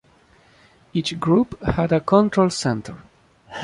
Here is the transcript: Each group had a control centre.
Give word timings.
Each 0.93 1.19
group 1.19 1.61
had 1.61 1.91
a 1.91 2.01
control 2.01 2.49
centre. 2.49 3.03